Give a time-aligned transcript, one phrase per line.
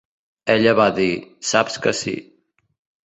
[0.53, 1.11] Ella va dir:
[1.53, 2.17] "Saps que sí".